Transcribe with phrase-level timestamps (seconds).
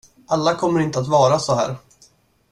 [0.27, 1.75] Alla kommer inte att vara så här.